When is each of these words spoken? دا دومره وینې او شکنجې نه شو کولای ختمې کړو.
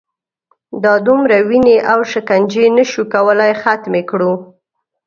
دا 0.83 0.93
دومره 1.07 1.37
وینې 1.49 1.77
او 1.91 1.99
شکنجې 2.11 2.65
نه 2.77 2.83
شو 2.91 3.01
کولای 3.13 3.53
ختمې 3.61 4.01
کړو. 4.09 4.33